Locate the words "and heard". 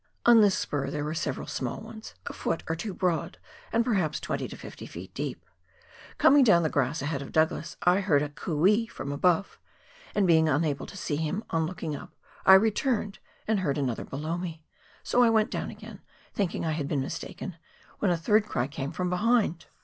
13.47-13.77